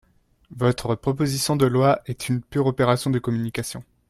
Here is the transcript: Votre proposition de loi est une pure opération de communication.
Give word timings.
Votre 0.55 0.95
proposition 0.95 1.55
de 1.55 1.67
loi 1.67 2.01
est 2.07 2.27
une 2.27 2.41
pure 2.41 2.65
opération 2.65 3.11
de 3.11 3.19
communication. 3.19 3.83